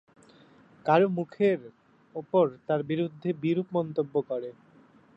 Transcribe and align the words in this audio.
কারো 0.85 1.07
মুখের 1.09 1.59
ওপর 2.15 2.45
তার 2.67 2.81
বিরুদ্ধে 2.83 3.29
বিরূপ 3.43 3.67
মন্তব্য 3.77 4.13
করে। 4.29 4.49